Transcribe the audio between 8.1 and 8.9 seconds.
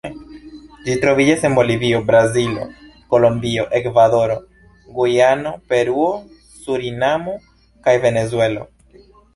Venezuelo.